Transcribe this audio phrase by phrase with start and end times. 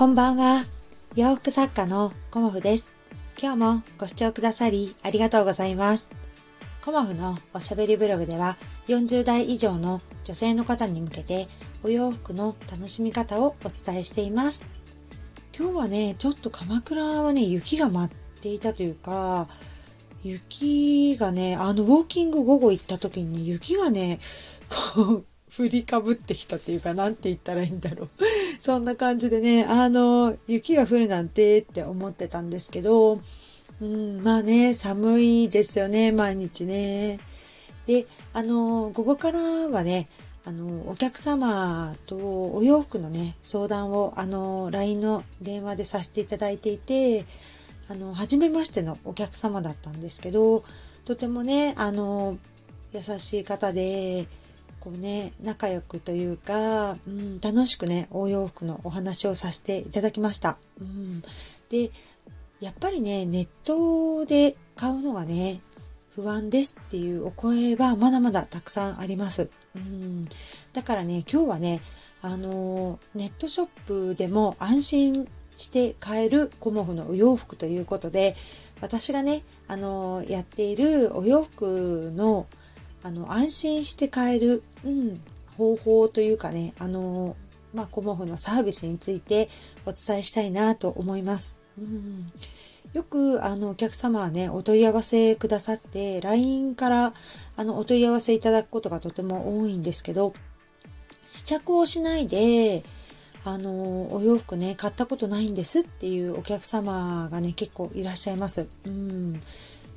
[0.00, 0.64] こんばんは。
[1.14, 2.86] 洋服作家のコモフです。
[3.38, 6.08] 今日もご視聴くださりありがとうございます。
[6.82, 8.56] コモフのおしゃべりブログでは
[8.88, 11.48] 40代以上の女性の方に向けて
[11.82, 14.64] お洋服の楽しみ方をお伝えしています。
[15.54, 18.10] 今日はね、ちょっと鎌倉はね、雪が舞っ
[18.40, 19.48] ていたというか、
[20.22, 24.18] 雪がね、あの、ウォーキング午後行った時に雪がね、
[24.94, 28.08] こう、振りかぶってきたっていうか、なんて言ったらいいんだろう。
[28.60, 33.18] そんな感じでね、あの、雪が降るなんてって思ってたんですけど、
[33.80, 37.20] うん、まあね、寒いですよね、毎日ね。
[37.86, 40.10] で、あの、午後からはね、
[40.44, 47.24] あの、お客様とお洋服のね、相談を、あの、LINE の電話でさせていただいていて、
[47.88, 50.64] あの、初めましてのお客様だったんですけど、
[51.06, 52.36] とてもね、あの、
[52.92, 54.26] 優しい方で、
[54.80, 60.56] こうね、仲良くというか、うん、楽しくね、お洋服のお話をさせていただきました。
[60.80, 61.22] うん、
[61.68, 61.90] で、
[62.60, 65.60] やっぱりね、ネットで買うのがね、
[66.14, 69.50] 不安ですっていうお声はまだまだたくさんあります。
[69.76, 70.28] うん、
[70.72, 71.80] だからね、今日はね、
[72.22, 78.34] あのネットショップでも安心して買えるコモフのお洋服ということで、
[78.80, 82.46] 私がね、あのやっているお洋服の
[83.02, 85.20] あの、安心して買える、うん、
[85.56, 87.36] 方法というかね、あの、
[87.74, 89.48] まあ、コモフのサービスについて
[89.86, 91.56] お伝えしたいなと思います。
[91.78, 92.32] うん、
[92.92, 97.14] よく、あの、お客様はね、お問い合わせくださって、LINE から、
[97.56, 100.32] あの、お問い合わせいただくことがとても多いんですけど、
[101.30, 102.82] 試着をしないで、
[103.44, 108.66] あの、お洋服ね、買ったことないんですっていうお客様がね、結構いらっしゃいます。
[108.84, 109.40] うん。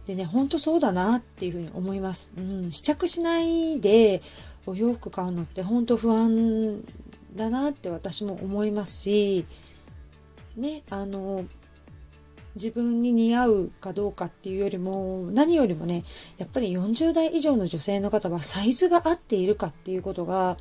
[0.05, 2.31] でね、ほんとそうだなっていうふうに思います。
[2.37, 4.21] うん、試着しないで
[4.65, 6.81] お洋服買うのって本当不安
[7.35, 9.45] だなって私も思いますし、
[10.55, 11.45] ね、あの、
[12.55, 16.03] 自分に似合うかどうかっていうよりも、何よりもね、
[16.37, 20.57] やっぱり40代以上の女性の方はサイズが合っているかっていうことが、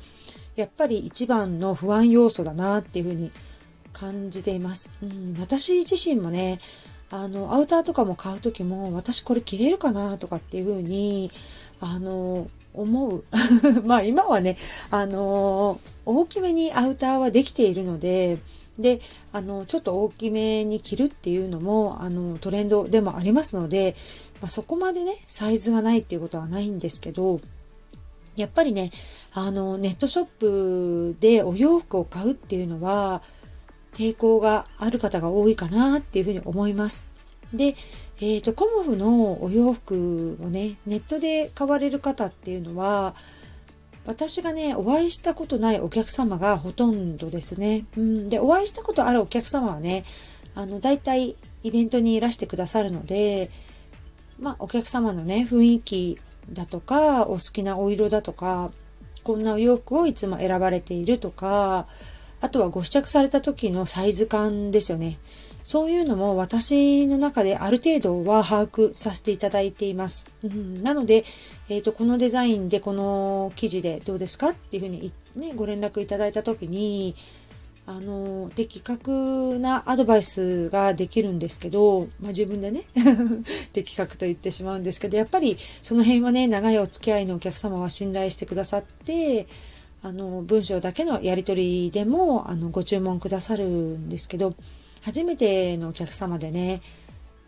[0.55, 3.31] やっぱり一番の不安要素だなっていうふうに
[3.91, 4.91] 感じています。
[5.03, 6.59] うん、私自身もね、
[7.15, 11.29] あの、アウターとかも買う時も、私これ着れるかなとかっていう風に、
[11.79, 13.23] あの、思う。
[13.85, 14.57] まあ今はね、
[14.89, 18.39] あの、大きめにアウターはできているので、
[18.79, 18.99] で、
[19.31, 23.95] あの、ちょっと大きめに着るっていうのも、あの、トレンドでもありますので、
[24.41, 27.41] まあ、そこまでね、サイズがないっていうことはないんですけど、
[28.35, 28.89] やっぱりね、
[29.33, 33.21] あの、ネットショップでお洋服を買うっていうのは、
[33.93, 37.05] 抵抗がある方が多いかなっていうふうに思います。
[37.53, 37.75] で、
[38.19, 43.15] えっ、ー、と、コモフのお洋服をね、ネットで買われる方っていうのは、
[44.05, 47.85] 私がね、お会いしたことないお客様がほとんどですね。
[47.95, 50.03] うん、で、お会いしたことあるお客様はね、
[50.55, 53.49] あの、大体イベントにいらしてくださるので、
[54.39, 56.19] まあ、お客様のね、雰囲気
[56.51, 58.71] だとか、お好きなお色だとか、
[59.23, 61.87] こんなお洋服をいつも選ばれているとか、
[62.43, 65.17] あとはご試着された時のサイズ感ですよね。
[65.63, 70.29] そういうのも私の中である程度は把握させていただいています。
[70.43, 71.23] うん、なので、
[71.69, 77.15] えっ、ー、と、このデザインでこの記事でどうですかっていうふうに、ね、ご連絡いただいた時に、
[77.85, 82.83] あの、的確なアドバイスができるんですけど、まあ、自分でね、
[83.71, 89.47] 的確と言ってしまうんですけど、やっぱりその辺はね、長いお付き合いのお客様は信頼してくださって、
[90.03, 94.53] あの、文章だけのやり取りでも、あの、ご注文くださるんですけど、
[95.01, 96.81] 初めてのお客様でね、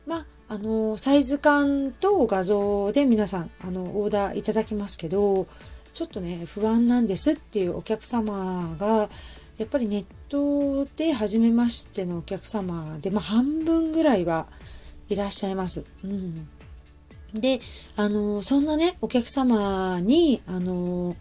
[0.07, 5.47] まあ、あの、サイズ感と画像で皆さん、あの、オーダーいただきますけど、
[5.93, 9.09] ちょっとね、不安なんですっていうお客様が、
[9.57, 14.47] やっぱりネットで初めましてのお客様で、ま、半分ぐらいは
[15.09, 15.83] いらっしゃいます。
[16.03, 16.47] うん。
[17.33, 17.59] で、
[17.97, 21.16] あの、そんなね、お客様に、あの、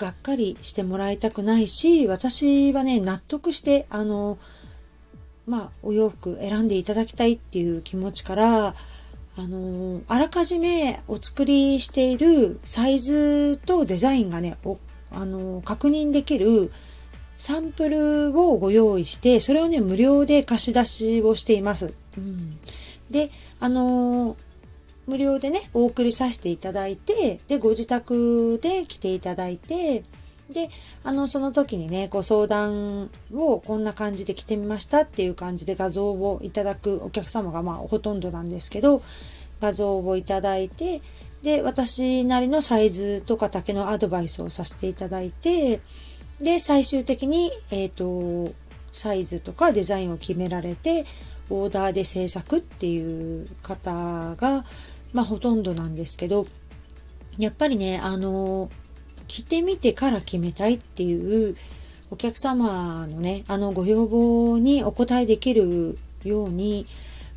[0.00, 4.38] がっかりしてもらいたくないし、私はね、納得して、あの、
[5.46, 8.74] まあ、お洋服選んでいただきたいっていう気持ちから、
[9.36, 14.78] あの、あらかじめお作りしているサイズとデザインがね、お
[15.10, 16.72] あの、確認できる
[17.36, 21.92] サンプルをご用意して、それをね、無料で貸し出しをしています。
[22.16, 22.58] うん、
[23.10, 23.30] で、
[23.60, 24.36] あの
[25.10, 30.04] 無料でね、お送りさせていただいて、で、ご自宅で来ていただいて、
[30.52, 30.70] で、
[31.04, 39.02] あの、その時にね、ご相談をこんな感じで着てみましたっていう感じで画像をいただくお客様がまあほとんどなんですけど、
[39.60, 41.02] 画像をいただいて、
[41.42, 45.80] で、私なりのサイズとか丈のアドバイスをさせていただいて、
[46.40, 48.54] で、最終的に、えっ、ー、と、
[48.92, 51.04] サイズとかデザインを決められて、
[51.50, 54.64] オーダーで制作っていう方が、
[55.12, 56.46] まあほとんどなんですけど、
[57.38, 58.70] やっぱりね、あの、
[59.28, 61.56] 着てみてから決めたいっていう
[62.10, 66.86] お客様のね、あのご要望にお答えできるように、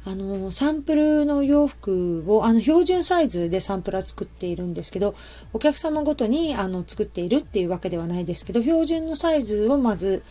[0.05, 5.15] あの、サンプルの洋服を、あの、標準サイズでサンプルは作っているんですけど、
[5.53, 10.23] お客様ごとに、あの、作っているっていうわけではないですけど、標準のサイズをまず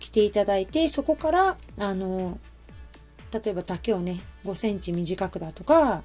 [0.00, 2.40] 着ていただいて、そこから、あの、
[3.32, 6.02] 例えば丈をね、5センチ短くだとか、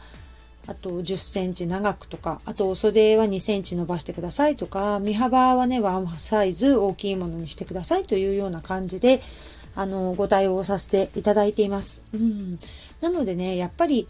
[0.68, 9.22] あと10センチ長くとか、あとお袖は2センチ伸ばしてくださいとか、身幅はね、ワンサイズ大きいものにしてくださいというような感じで、
[9.76, 12.02] あの、ご対応させていただいています。
[12.14, 12.58] うん。
[13.02, 14.08] なのでね、やっぱり、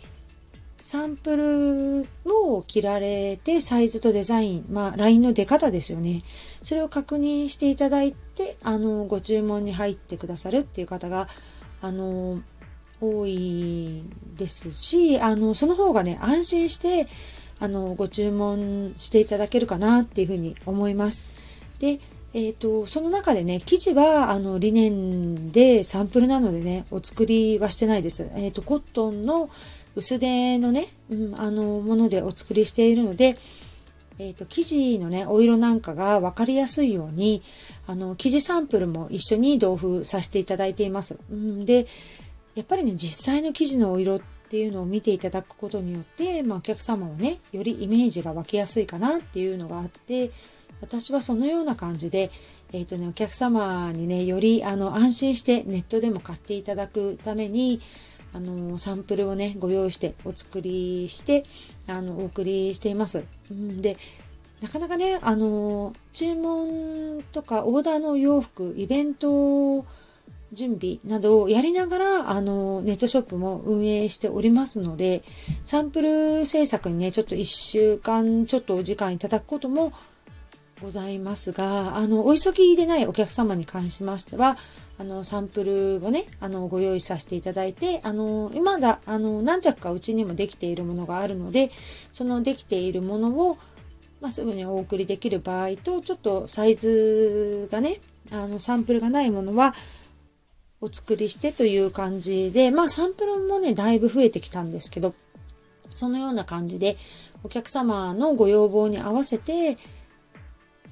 [0.79, 6.21] サンプルを切られて、サイズとデザイン、まあ、ラインの出方ですよね。
[6.61, 11.27] それを確認していただいて、あの、ご注文に入ってくださるっていう方が、
[11.81, 12.41] あの、
[13.11, 14.03] 多い
[14.37, 17.07] ですし、あの、その方がね、安心して、
[17.59, 21.23] あの、ご注文していただけるかなっていうふうに思います。
[21.79, 21.99] で、
[22.33, 28.29] えっ、ー、と、その中でね、生地は、あの、リネンでサンプルなのでね、お作りはしてないです。
[28.35, 29.49] えっ、ー、と、コットンの
[29.95, 33.37] 薄手のね、うん、あの、ものでお作りしているので、
[34.19, 37.41] えっ、ー、と、生地のね、お色なんかが分かりやすいように、
[37.87, 41.17] あの、生地サンプルも一緒に同封させていただいています。
[41.31, 41.87] うん、で、
[42.55, 50.31] やっぱりね、実際の生地のお色っていうのを見ていただくことによって、まあ、お客様もね、よりイメージが湧きやすいかなっていうのがあって、
[50.81, 52.31] 私はそのような感じで、
[52.71, 57.81] えっ、ー、とね、お客様にね、よりあの安心してネットでも買っていただくために、
[58.33, 61.43] あのサンプルをね、ご用意してお作りして、
[61.87, 63.23] あの、お送りしています。
[63.49, 63.97] うん、で、
[64.61, 69.85] なかなかね、あの、注文とかオーダーの洋服、イベント
[70.55, 75.23] 準備などをやりながら、あの、ネットショップも運営しておりますので、
[75.63, 79.93] サンプル制作にね、ちょっと1週間ちょっとお時間いただくことも
[80.81, 84.57] ございますが、あの、お急ぎでないお客様に関しましては、
[84.97, 91.69] あの、サンプルをね、あの、ご用意させていただいて、あの、今だ、あの、何着かうちにもできているものがあるので、
[92.11, 93.57] そのできているものを、
[94.21, 97.99] まあ、すぐにお送りできる場合と、ちょっとサイズがね、
[98.31, 99.75] あの、サンプルがないものは、
[100.85, 105.15] お作りしてという感じで、まあサンプルもね、だいぶ増えてきたんですけど、
[105.95, 106.95] そのような感じで、
[107.43, 109.77] お客様のご要望に合わせて、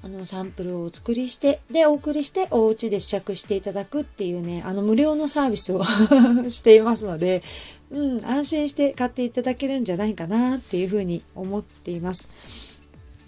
[0.02, 5.84] あの、サンプルをお作りして、で、お送りして、お家で試着していただくっていうね、あの、無料のサービスを
[6.50, 7.42] していますので、
[7.90, 12.28] うん、安心して買っていただけるんじゃないかなっていうふうに思っています。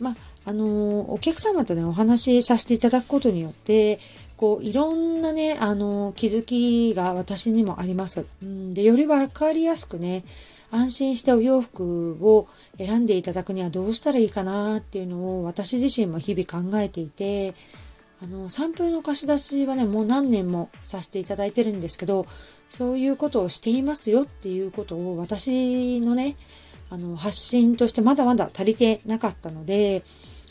[0.01, 3.99] まあ、あのお客様とね、お話しさせていただくことによって、
[4.37, 8.27] こう、いろんなね、あの、気づきが私にもあります。
[8.43, 10.25] うん、で、よりわかりやすくね、
[10.71, 12.47] 安心してお洋服を
[12.79, 17.55] 選んでいただくにはどうしたらいいかなっていうのを私自身も日々考えていて、
[18.23, 22.27] あの、サンプルの貸し出しはね、もう何年もさせていただいてるんですけど、
[22.69, 26.37] そういうことをしていますよっていうことを私のね、
[26.89, 30.03] あの、発信としてまだまだ足りてなかったので、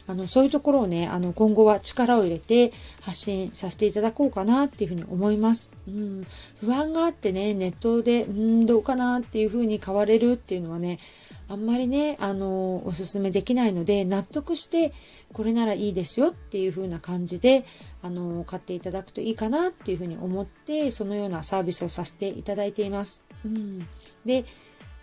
[0.07, 2.71] あの、そういうところをね、あの、今後は力を入れて
[3.01, 5.71] 発信させていただこうかなっていうふうに思います。
[5.87, 6.27] うん。
[6.61, 10.99] 不安があってね、ネットで、うん、どうかなっていうふうに買われるっていうのはね、
[11.47, 14.93] あんまりね、あの、おすすめできないので、納得して、
[15.31, 17.65] これならいいですよっていう風な感じで、
[18.01, 23.23] あの、買っていただくといいかなっていうふうに思って、そのようなサービスをさせていただいています。
[23.45, 23.87] うん。
[24.25, 24.45] で、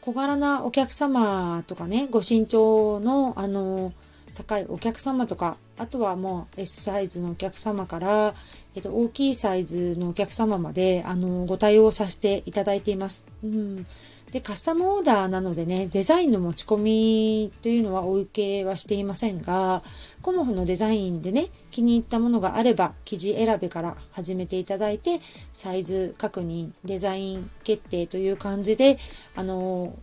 [0.01, 3.93] 小柄なお客様とかね、ご身長の、あの、
[4.35, 8.35] 高いお客様とか、あとはもう S サイズのお客様から、
[8.75, 13.25] えっと、大きいサイズのお客様まで、あの、ご対応させていただいています。
[13.45, 13.87] うん。
[14.33, 19.83] で、カスタムオーダーなのでね、デザインの持ち込みというのはお受けはしていませんが、
[20.23, 25.21] コモフのデザインでね、気に入ったものがあれば、生地選びから始めていただいて、
[25.53, 28.97] サイズ確認、デザイン決定という感じで、
[29.37, 29.95] あの、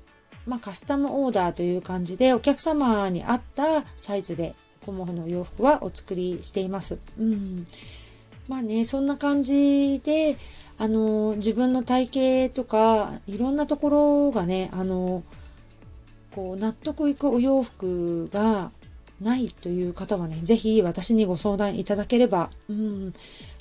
[0.50, 6.98] まあ、カスタムオーダーという感じでお客様に合ったサイズでコモフの洋服はお作りしています。
[7.20, 7.68] うん。
[8.48, 10.38] まあね、そんな感じで、
[10.80, 15.22] あの、自分の体型とか、いろんなところがね、あの、
[16.32, 18.72] こう、納得いくお洋服が
[19.22, 23.14] ないという方はね、ぜひ私にご相談いただければ、うん、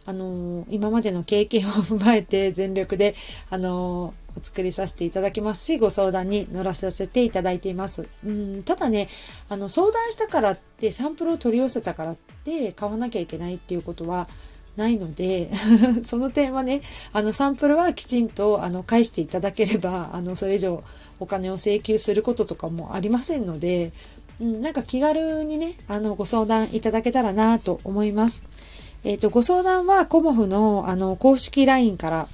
[0.07, 3.15] あの、今までの経験を踏まえて全力で、
[3.51, 8.09] あの、お作りさせていただきますし、ご相談に乗らさせていただいています。
[8.25, 9.09] うん、ただね、
[9.49, 14.29] あの、相談したからって、サンプルを取り寄せたからって買わなきゃいけないっていうことは
[14.77, 15.51] ないので
[16.05, 16.81] その点はね、
[17.13, 20.83] あの、サンプルはきちんと、あの、返していただければ、あの、それ以上
[21.19, 23.93] お金を請求することとかもありませんので、
[24.41, 28.43] うん、なんか気軽にね、あの、ご相談いただけたらなと思います。
[29.05, 32.29] えっ、ー、と、ご相談はコモフの、あの、公式 LINE から、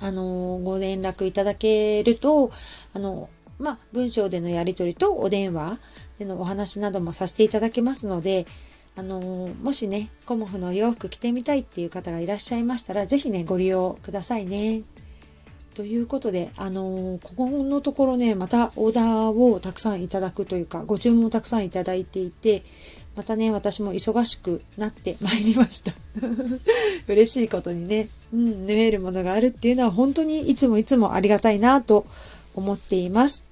[0.00, 2.50] あの、ご連絡いただけると、
[2.94, 3.28] あの、
[3.58, 5.78] まあ、文章でのやり取りとお電話
[6.18, 8.46] でのお話などもさせていただけますので、
[8.96, 9.20] あの
[9.62, 14.82] もしね、コモフの洋服着てみたいっていう方がいらっしゃいましたら、ぜひね、ご利用くださいね。
[15.74, 22.64] ということで、あのここのところね、またオーダーをたくさんいただくというか、ご注文をたくさんいただいていて、
[23.18, 25.90] またね、私も忙しくなってまいりました。
[27.08, 32.06] 嬉しいことにね、うん、縫えるものがあるっていうのは本当にいつもいつもありがたいなと
[32.54, 33.42] 思っています。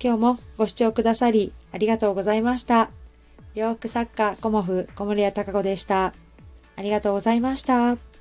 [0.00, 2.90] 今日もご視聴くださりありがとうございました。
[3.56, 6.14] 洋服作家コモフ小森屋隆子でした。
[6.76, 8.11] ありがとうございました。